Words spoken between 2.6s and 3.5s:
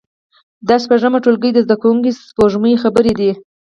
خبرې دي